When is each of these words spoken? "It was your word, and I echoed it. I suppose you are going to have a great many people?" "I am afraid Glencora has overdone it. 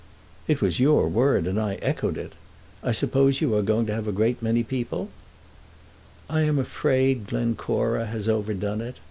"It 0.47 0.63
was 0.63 0.79
your 0.79 1.07
word, 1.07 1.45
and 1.45 1.59
I 1.61 1.75
echoed 1.75 2.17
it. 2.17 2.33
I 2.83 2.91
suppose 2.91 3.39
you 3.39 3.53
are 3.53 3.61
going 3.61 3.85
to 3.85 3.93
have 3.93 4.07
a 4.07 4.11
great 4.11 4.41
many 4.41 4.63
people?" 4.63 5.09
"I 6.27 6.41
am 6.41 6.57
afraid 6.57 7.27
Glencora 7.27 8.07
has 8.07 8.27
overdone 8.27 8.81
it. 8.81 8.95